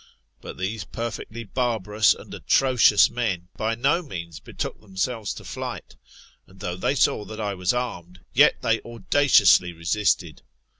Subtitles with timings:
[0.41, 5.95] But these perfectly barbarous and atrocious men by no means betook themselves to flight;
[6.47, 10.41] and though they saw that I was armed, yet they audaciously resisted.